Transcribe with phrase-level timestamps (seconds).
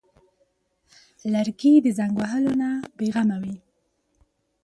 [1.33, 3.55] لرګی د زنګ وهلو نه بېغمه وي.